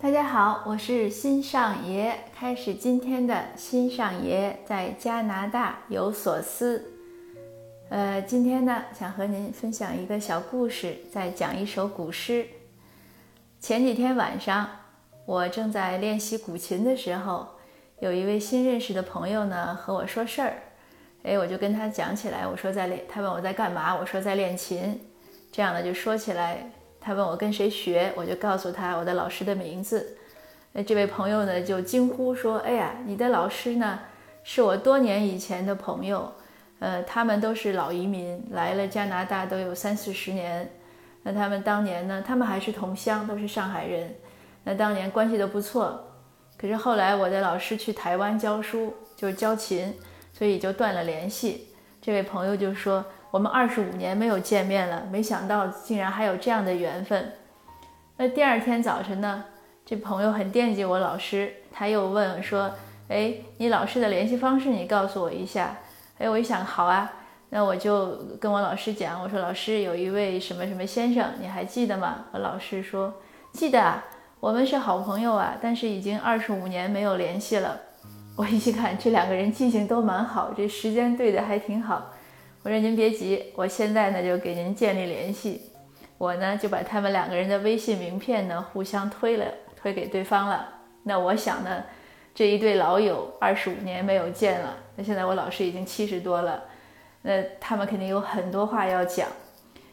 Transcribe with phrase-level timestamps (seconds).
[0.00, 6.92] 大家好，我是新上爷，开始今天的新上爷在加拿大有所思。
[7.88, 12.46] 呃，今天呢，想和您分享一个小故事，再讲一首古诗。
[13.58, 14.70] 前几天晚上，
[15.26, 17.48] 我正在练习古琴的时候，
[17.98, 20.54] 有一位新认识的朋友呢和我说事儿，
[21.24, 25.00] 哎，我就跟他讲起来，我说在练，他问我在干嘛，我说在练琴，
[25.50, 26.70] 这样呢就说起来。
[27.00, 30.16] 他问我跟谁学，我就告诉他我的老师的名字。
[30.72, 34.00] 那这位朋友呢就惊呼说：“哎呀，你的老师呢
[34.44, 36.30] 是我多年以前的朋友，
[36.80, 40.70] 呃，他们都是老移民，来了加拿大都有三四十年。
[41.22, 44.14] 那他们当年呢，他们还是同乡，都是上海人。
[44.64, 46.04] 那当年关系都不错。
[46.58, 49.94] 可是后来我的老师去台湾教书，就是教琴，
[50.32, 51.68] 所以就断了联系。
[52.02, 57.32] 这位朋友就说。”我们二十五年没有见面了，没想到竟然还有这样的缘分。
[58.16, 59.44] 那第二天早晨呢，
[59.84, 62.70] 这朋友很惦记我老师，他又问说
[63.08, 65.76] ：“哎，你老师的联系方式你告诉我一下。”
[66.18, 67.12] 哎，我一想，好啊，
[67.50, 73.14] 那我就跟我老师讲，我说：“老师有一位什么什么先生，你还记得吗？”我老师说
[73.52, 74.04] ：“记得啊，
[74.40, 77.78] 我们是好朋友啊，但是已经二十五年没有联系了。”
[78.36, 82.10] 我一看，这两个人记性都蛮好，这时间对的还挺好。
[82.68, 85.62] 我说您别急，我现在呢就给您建立联系。
[86.18, 90.68] 我呢就把他们两个人的微信名片呢互相推了，推给对方了。
[91.04, 91.82] 那我想呢，
[92.34, 96.62] 这一对老友二十五年没有见了，那现在我老师已经七十多了，
[97.22, 99.26] 那他们肯定有很多话要讲。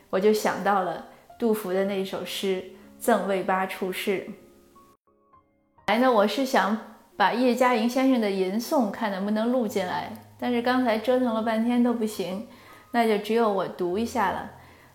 [0.09, 1.05] 我就想到了
[1.39, 2.61] 杜甫的那首诗
[2.99, 4.19] 《赠卫八处士》。
[5.87, 6.77] 来呢，我是想
[7.15, 12.45] 把叶嘉莹先生的吟诵看能不能录进来，但是刚才折腾了半天都不行。
[12.95, 14.51] 那就只有我读一下了，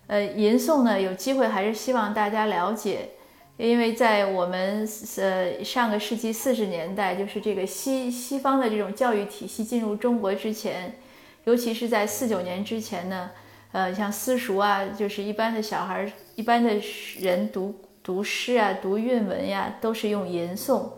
[0.07, 3.09] 呃，吟诵呢，有机会还是希望大家了解，
[3.57, 10.95] 因为在我们呃上个世纪四十年代，就是这个西西方的这种教育体系进入中国之前，
[11.43, 13.29] 尤其是在四九年之前呢，
[13.71, 16.81] 呃，像私塾啊，就是一般的小孩、一般的
[17.19, 20.89] 人读读诗啊、读韵文呀，都是用吟诵。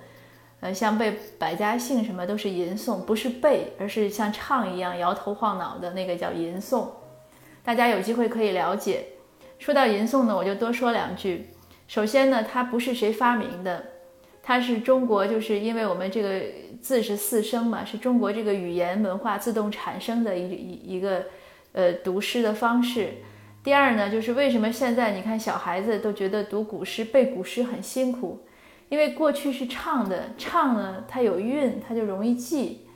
[0.61, 6.87] 呃，像背百家姓什么都是吟诵，不是背，而是像唱一样摇头晃脑的那个叫吟诵。
[7.63, 9.05] 大家有机会可以了解。
[9.57, 11.47] 说到吟诵呢，我就多说两句。
[11.87, 13.83] 首先呢，它不是谁发明的，
[14.41, 16.41] 它是中国，就是因为我们这个
[16.81, 21.23] 字是四声嘛，是中国这个语言文化自动产生的一一一个
[21.71, 23.09] 呃读诗的方式。
[23.63, 28.45] 第二呢，就是为什么现在你看小孩子都觉得读古诗背古诗很辛苦。
[28.89, 32.87] 因为过去是唱的，唱呢它有韵，它就容易记。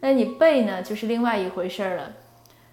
[0.00, 2.12] 那你背呢，就是另外一回事儿了。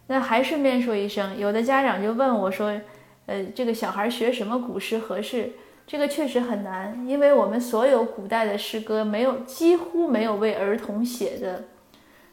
[0.08, 2.80] 那还顺便说一声，有的家长就问我说
[3.28, 5.52] ：“呃，这个小孩学什么古诗合适？”
[5.86, 11.66] 这个确实很难，因为我们所有古代的诗歌没有，几乎没有为儿童写的。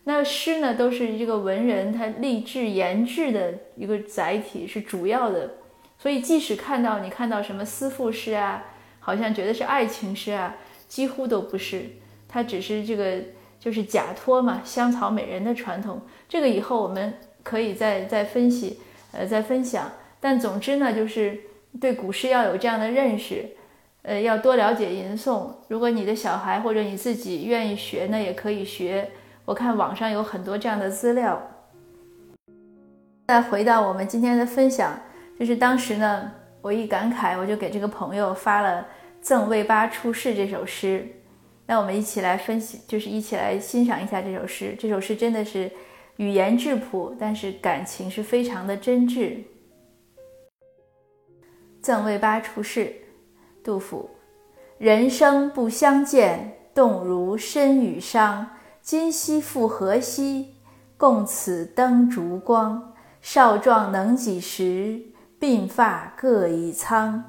[0.05, 5.51] 那诗呢，都是这个文人他立志言志的一个载体，是主要的。
[5.99, 8.65] 所以即使看到你看到什么思妇诗啊。
[9.03, 10.55] 好像觉得是爱情诗啊，
[10.87, 11.87] 几乎都不是，
[12.29, 13.17] 它只是这个
[13.59, 16.03] 就是假托嘛，香草美人的传统。
[16.29, 18.79] 这个以后我们可以再再分析，
[19.13, 19.91] 呃，再分享。
[20.21, 21.39] 但总之呢，就是
[21.81, 23.45] 对古诗要有这样的认识，
[24.03, 25.51] 呃，要多了解吟诵。
[25.69, 29.11] 如果你的小孩或者你自己愿意学呢，也可以学。
[29.45, 31.51] 我看网上有很多这样的资料。
[33.29, 35.01] 再回到我们今天的分享，
[35.39, 36.33] 就是当时呢。
[36.63, 38.83] 我一感慨，我就给这个朋友发了
[39.23, 41.09] 《赠卫八处士》这首诗。
[41.65, 44.77] 那我们一起来分析，就是一起来欣赏一下这首诗。
[44.79, 45.71] 这首诗真的是
[46.21, 49.37] 语言质朴，但是感情是非常的真挚。
[51.81, 52.85] 《赠卫八处士》，
[53.65, 54.11] 杜甫。
[54.77, 58.51] 人生不相见，动如参与商。
[58.83, 60.57] 今夕复何夕，
[60.99, 62.93] 共此灯烛光。
[63.23, 65.01] 少壮能几时？
[65.41, 67.25] 鬓发各已苍，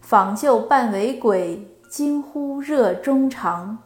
[0.00, 3.76] 访旧半为鬼，惊呼热衷肠。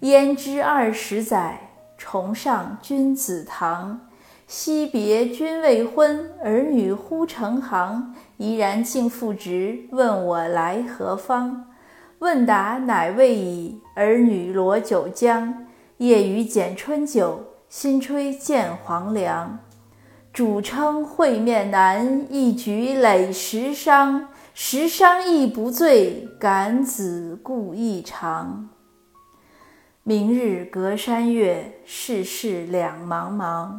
[0.00, 1.67] 焉知二十载，
[1.98, 4.00] 重上君子堂。
[4.46, 8.14] 惜别君未婚，儿女忽成行。
[8.38, 11.66] 怡然敬父职，问我来何方？
[12.20, 15.66] 问答乃未已，儿女罗九江。
[15.98, 19.58] 夜雨剪春酒，新炊见黄粱。
[20.32, 24.22] 主称会面难，一举累十觞。
[24.54, 28.68] 十觞亦不醉，感子故意长。
[30.08, 33.78] 明日隔山岳，世事两茫茫。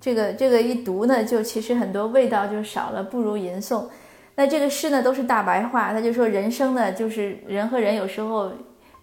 [0.00, 3.84] 这个这个一读呢，就其实很多味道就少了，不如吟诵。
[4.34, 5.92] 那这个诗呢，都是大白话。
[5.92, 8.50] 他就说，人生呢，就是人和人有时候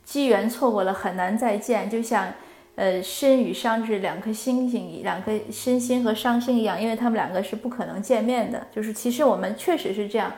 [0.03, 1.89] 机缘错过了，很难再见。
[1.89, 2.27] 就像，
[2.75, 8.67] 呃，身与伤是两颗星星，两颗身心和伤心一样，因为他们两个是不可能见面的。
[8.69, 10.29] 就是其实我们确实是这样，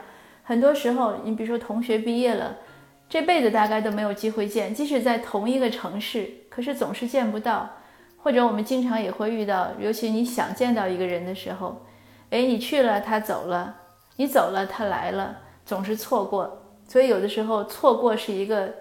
[0.43, 2.57] 很多时候，你比如说同学毕业了，
[3.07, 7.69] 这辈子大概都没有机会见，即使在同一个城市，可是总是见不到。
[8.17, 11.85] 或者我们经常也会遇到，尤其你想见到一个人的时候，
[12.31, 13.75] 哎，你去了，他走了。
[14.17, 18.73] 你走了，他来了，总是错过，所以有的时候错过是一个，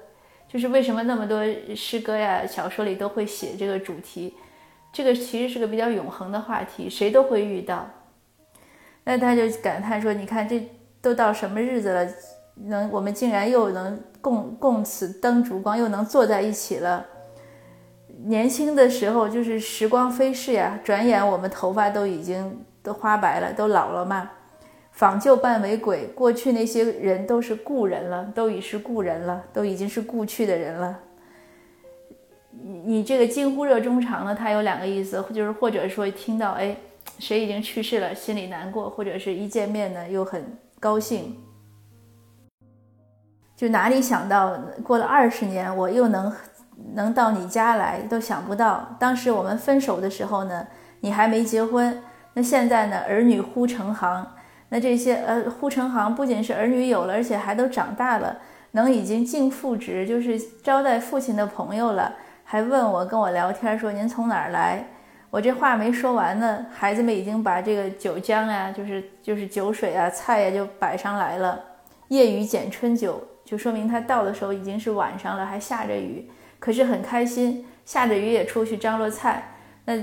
[0.49, 1.45] 就是为什么那么多
[1.75, 4.33] 诗歌呀、小说里都会写这个主题，
[4.93, 7.91] 这个其实是个比较永恒的话题，谁都会遇到。
[9.03, 10.71] 那他就感叹说：“你看，这
[11.03, 12.09] 都到什么日子了，
[12.55, 17.07] 能我们竟然又能共共此灯烛光，又能坐在一起了。
[18.27, 24.31] 年轻的时候就是时光飞逝呀，转眼我们头发都已经都花白了，都老了嘛。”
[24.93, 31.01] 访旧半为鬼，过去那些人都是故人了，都已是故人了，都已经是故去的人了。
[32.53, 36.77] 你你这个惊呼热衷肠呢，它有两个意思，就是或者说听到哎
[37.19, 41.37] 谁已经去世了，心里难过，或者是一见面呢又很高兴。
[43.57, 46.33] 就哪里想到过了二十年，我又能
[46.95, 48.97] 能到你家来，都想不到。
[48.99, 50.67] 当时我们分手的时候呢，
[51.01, 52.03] 你还没结婚，
[52.35, 54.27] 那现在呢，儿女呼成行。
[54.71, 58.39] 那这些呃护城行不仅是儿女有了，而且还都长大了，
[58.73, 62.13] 能已经尽父职，就是招待父亲的朋友了，
[62.43, 64.85] 还问我跟我聊天说您从哪儿来？
[65.31, 71.61] 我这话没说完呢，孩子们已经把这个酒浆呀，就是就是酒水啊、菜呀就摆上来了。
[72.09, 79.55] 夜雨剪春酒，就说明他到的时候已经是晚上了，还下着雨，可是很开心，下着雨也出去张罗菜。
[79.85, 79.95] 那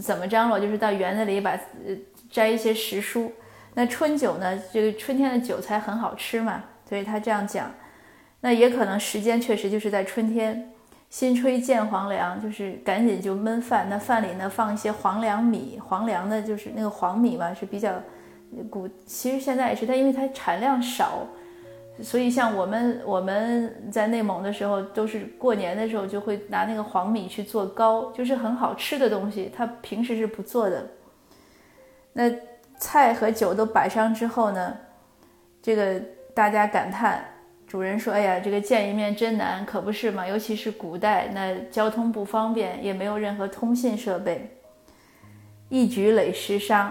[0.00, 0.60] 怎么张罗？
[0.60, 1.96] 就是到园子里把呃
[2.30, 3.30] 摘一些时蔬。
[3.74, 4.60] 那春韭呢？
[4.72, 7.70] 这个春天的韭菜很好吃嘛，所以他这样讲。
[8.40, 10.72] 那也可能时间确实就是在春天，
[11.08, 13.86] 新炊见黄粱，就是赶紧就焖饭。
[13.88, 17.92] 那饭里呢放一些黄粱米，黄粱的就是那个黄米嘛，是比较
[18.68, 18.88] 古。
[19.06, 21.26] 其实现在也是它，因为它产量少，
[22.02, 29.50] 所以像我们我们在内蒙的时候，都是过年的时候就会拿那个黄米去做糕，就是很好吃的东西。
[29.54, 30.86] 他平时是不做的。
[32.12, 32.30] 那。
[32.82, 34.74] 菜和酒都摆上之后呢，
[35.60, 36.00] 这个
[36.32, 37.22] 大家感叹，
[37.66, 40.26] 主人说：“哎呀，这个见一面真难，可不是嘛？
[40.26, 44.56] 尤其是古代，那交通不方便，也没有任何通信设备。
[45.68, 46.90] 一举累十觞，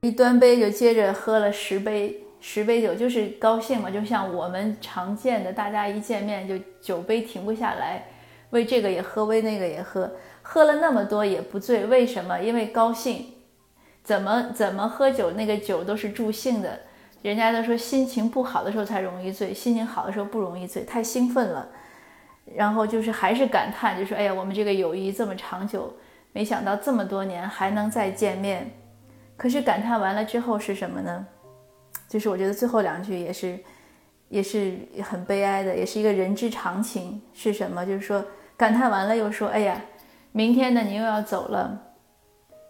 [0.00, 8.04] 一端杯就接着喝了十杯，十杯酒就是高兴嘛，就像我们常见的，大家一见面就酒杯停不下来，
[8.50, 10.10] 为这个也喝，为那个也喝，
[10.42, 12.38] 喝了那么多也不醉，为什么？
[12.40, 13.32] 因为高兴。”
[14.04, 16.80] 怎么怎么喝酒，那个酒都是助兴的。
[17.20, 21.68] 人家都说心情不好的时候才容易醉，心情好的时候不容易醉，太兴奋了。
[22.54, 25.92] 然后就是还是感叹，就说哎呀，我们这个友谊这么长久，
[26.32, 28.70] 没想到这么多年还能再见面。
[29.36, 31.26] 可是感叹完了之后是什么呢？
[32.08, 33.58] 就是我觉得最后两句也是，
[34.28, 37.22] 也是很悲哀的，也是一个人之常情。
[37.34, 37.84] 是什么？
[37.84, 38.24] 就是说
[38.56, 39.80] 感叹完了又说，哎呀，
[40.32, 41.82] 明天呢你又要走了。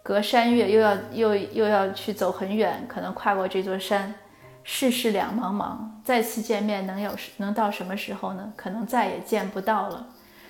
[0.03, 4.13] 隔山岳又要又又要去走很远，可能跨过这座山，
[4.63, 8.51] 世事两茫茫，再次见面能有能到什么时候呢？
[8.55, 10.07] 可能再也见不到了。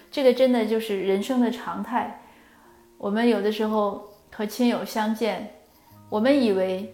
[0.10, 2.22] 这个真的就是人生的常态。
[2.98, 5.52] 我们有的时候和亲友相见，
[6.10, 6.94] 我们以为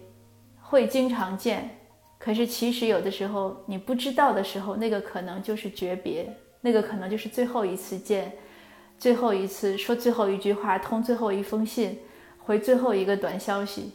[0.60, 1.75] 会经常见，
[2.18, 8.32] 可是其实有的时候你不知道的时候，那个可能就是诀别，那个可能就是最后一次见，
[8.98, 11.98] 最后一次说最后一句话，通最后一封信。
[12.38, 13.90] 回最后一个短消息，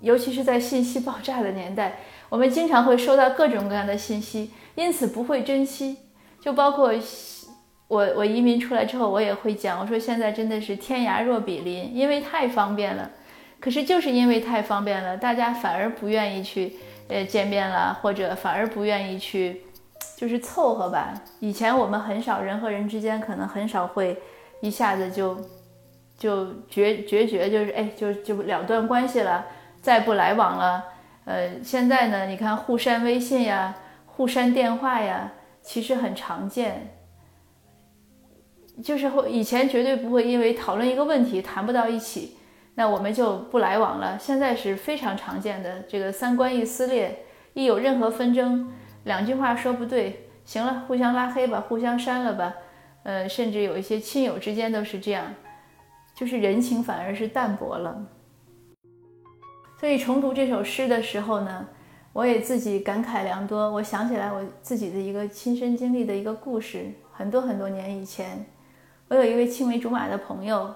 [0.00, 5.98] 尤其是在信息爆炸的年代，我们经常会收到各种各样的信息，因此不会珍惜。
[6.40, 6.92] 就包括
[7.86, 13.08] 我，我移民出来之后，我也会讲，我说现在真的是天涯若比邻，因为太方便了。
[13.62, 16.76] 可是就是因为太方便了，大家反而不愿意去
[17.08, 19.62] 呃见面了，或者反而不愿意去
[20.16, 21.14] 就是凑合吧。
[21.40, 24.20] 以前我们很少人和人之间可能很少会
[24.60, 25.38] 一下子就。
[26.18, 29.44] 就决决绝，就是哎，就就了断关系了，
[29.80, 30.84] 再不来往了。
[31.24, 33.74] 呃，现在呢，你看互删微信呀，
[34.06, 36.94] 互删电话呀，其实很常见。
[38.84, 42.36] 就是会以前绝对不会因为讨论一个问题谈不到一起，
[42.74, 44.18] 那我们就不来往了。
[44.18, 47.24] 现在是非常常见的，这个三观一撕裂，
[47.54, 48.72] 一有任何纷争，
[49.04, 52.54] 两句话说不对，行了，互相拉黑吧，互相删了吧。
[53.02, 55.34] 呃，甚至有一些亲友之间都是这样。
[56.14, 58.06] 就是人情反而是淡薄了，
[59.80, 61.66] 所以重读这首诗的时候呢，
[62.12, 63.72] 我也自己感慨良多。
[63.72, 68.44] 我想起来我自己的一个亲身经历的一个故事，很多很多年以前，
[69.08, 70.72] 我有一位青梅竹马的朋友，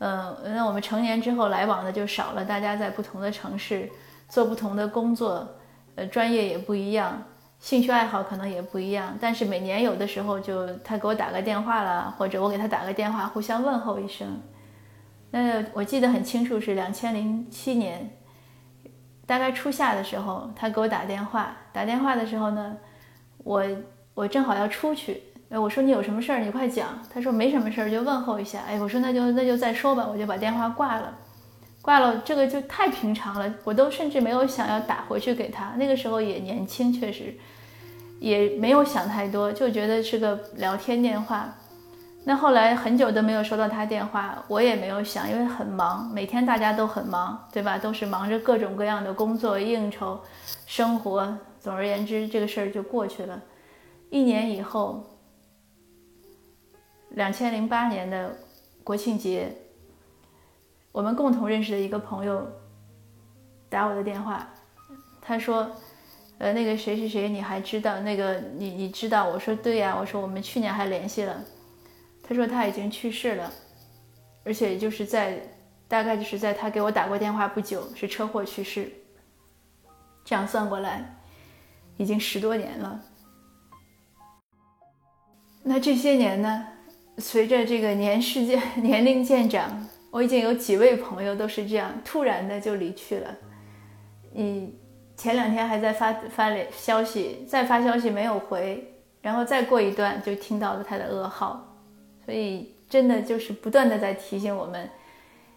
[0.00, 3.88] 嗯，那我们成年之后来往的就少了，大家在不同的城市
[4.28, 5.46] 做不同的工作，
[5.94, 7.22] 呃，专业也不一样。
[7.58, 14.40] 兴趣爱好可能也不一样，但是每年有的时候就他给我打个电话了，或者我给他打个电话，互相问候一声。
[15.30, 18.16] 那我记得很清楚，是两千零七年，
[19.26, 21.54] 大概初夏的时候，他给我打电话。
[21.70, 22.74] 打电话的时候呢，
[23.44, 23.62] 我
[24.14, 26.88] 我正好要出去，哎，我说你有什么事儿，你快讲。
[27.12, 28.60] 他说没什么事儿，就问候一下。
[28.68, 31.12] 哎，我说那就那就再说吧，我就把电话挂了。
[31.82, 35.72] 挂了，这个就太平常了，我都甚至没有想要打回去给他。
[35.76, 37.34] 那个时候也年轻，确实
[38.20, 41.52] 也没有想太多，就觉得是个聊天电话。
[42.22, 47.76] 那后来很久都没有收到他电话，我也没有想，因为很忙，每天大家都很忙，对吧？
[47.76, 50.20] 都是忙着各种各样的工作、应酬、
[50.66, 51.36] 生活。
[51.58, 53.40] 总而言之，这个事儿就过去了。
[54.10, 55.02] 一年以后，
[57.10, 58.36] 两千零八年的
[58.82, 59.54] 国庆节。
[60.92, 62.50] 我们共同认识的一个朋友
[63.68, 64.48] 打我的电话，
[65.20, 65.70] 他说
[66.38, 71.44] ：“呃，那个谁谁谁，你还知道那个你你知道？”我说：“对呀。”我说：“我们去年还联系了。”
[72.24, 73.52] 他说：“他已经去世了，
[74.44, 75.40] 而且就是在
[75.86, 78.92] 大概就是在他给我打过电话不久，是车祸去世。
[80.24, 81.16] 这样算过来，
[81.98, 83.00] 已经十多年了。
[85.62, 86.66] 那这些年呢？
[87.18, 93.32] 随着这个年事渐 年龄渐长。”我已经有几位朋友都是这样突然的就离去了。
[94.32, 94.74] 你
[95.16, 101.64] 前两天还在发发了消息，再发消息没有回，然后再过一段就听到了他的噩耗。
[102.26, 104.90] 所以真的就是不断的在提醒我们，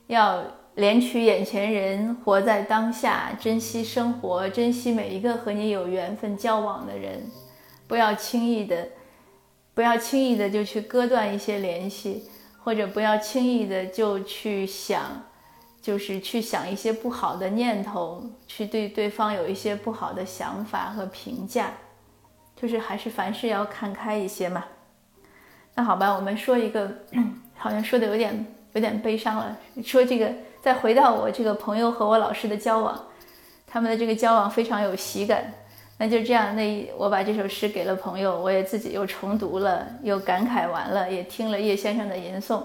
[0.05, 0.43] 要
[0.75, 7.23] 怜取眼前人，活在当下，珍惜生活，珍惜每一个和你有缘分交往的人，
[7.87, 8.87] 不要轻易的，
[9.73, 12.29] 不要轻易的就去割断一些联系。
[12.65, 15.21] 或者不要轻易的就去想，
[15.81, 21.73] 就是去想一些不好的念头，去对对方有一些不好的想法和评价，
[22.55, 24.63] 就是还是凡事要看开一些嘛。
[25.75, 26.89] 那好吧，我们说一个，
[27.57, 29.57] 好像说的有点有点悲伤了。
[29.83, 33.07] 说这个，再回到我这个朋友和我老师的交往，
[33.67, 35.53] 他们的这个交往非常有喜感。
[35.97, 42.61] 那就这样，那我把这首诗给了朋友，我也自己又重读了，又感慨完了，也听了叶先生的吟诵。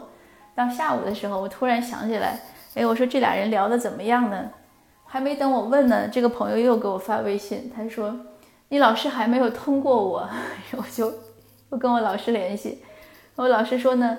[0.55, 2.41] 到下午的时候，我突然想起来，
[2.75, 4.51] 哎，我说这俩人聊得怎么样呢？
[5.05, 8.15] 还没等我问呢，这个朋友又给我发微信，他说
[8.71, 10.29] 你老师还没有通过我，
[10.77, 11.13] 我就
[11.71, 12.83] 又跟我老师联系，
[13.37, 14.19] 我老师说呢，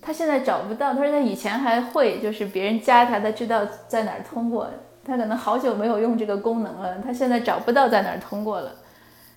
[0.00, 4.70] 他现在找不到，他说他以前还会，就是别人加他，他知道在哪儿通过。
[5.04, 8.72] 他可能好久没有用这个功能了，他现在找不到在哪儿通过了。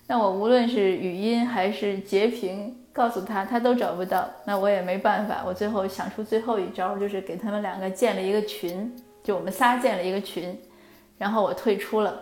[0.06, 4.26] 那我无论是语音还是截屏告诉他，他都找不到。
[4.46, 8.90] 那我也没办法，我最后想出最后一招，就是给他们两个建了一个群，
[9.22, 10.58] 就我们仨建了一个群，
[11.18, 12.18] 然后我退出了。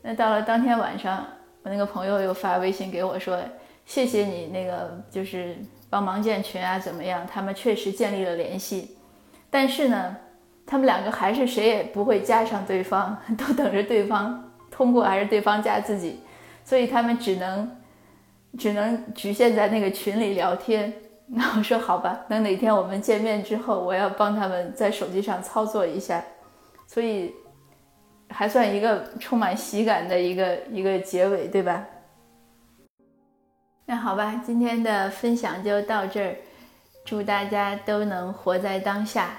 [0.00, 1.26] 那到了当天晚上，
[1.64, 3.42] 我那个朋友又发微信给我说
[3.84, 5.56] ：“谢谢你那个就是
[5.90, 7.26] 帮忙建群啊，怎么样？
[7.26, 8.96] 他们确实建立了联系，
[9.50, 10.16] 但是呢。”
[10.70, 16.20] 他们两个还是谁也不会加上对方， 都等着对方通过还是对方加自己，
[16.62, 17.74] 所以他们只能
[18.58, 20.92] 只能局限在那个群里聊天。
[21.30, 26.22] 那我说好吧，等哪天我们见面之后，我要帮他们在手机上操作一下，
[26.86, 27.34] 所以
[28.28, 31.82] 还算一个充满喜感的一个一个结尾，对吧？
[33.86, 36.36] 那好吧，今天的分享就到这儿，
[37.06, 39.30] 祝大家都能活在当下。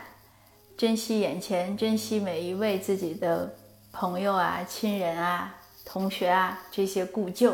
[0.80, 3.54] 珍惜眼前，珍惜每一位自己的
[3.92, 7.54] 朋友啊、亲人啊、同学啊这些故旧，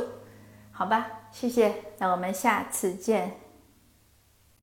[0.72, 3.36] 好吧，谢谢，那我们下次见。